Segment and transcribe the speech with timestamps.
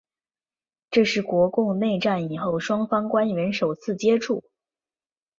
[0.89, 4.43] 这是国共内战以后双方官员首次接触。